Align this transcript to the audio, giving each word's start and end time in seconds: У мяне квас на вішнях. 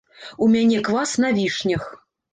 У 0.45 0.47
мяне 0.53 0.79
квас 0.87 1.13
на 1.25 1.31
вішнях. 1.37 1.83